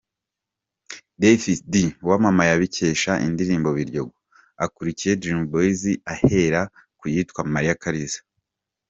Davis 1.21 1.57
D 1.71 1.73
wamamaye 2.07 2.51
abikesha 2.55 3.11
indirimbo 3.27 3.69
’Biryogo’, 3.77 4.17
akurikiye 4.65 5.17
Dream 5.21 5.41
Boyz 5.51 5.81
ahera 6.13 6.61
ku 6.99 7.05
yitwa 7.13 7.41
’Mariya 7.53 7.81
Kaliza’. 7.83 8.21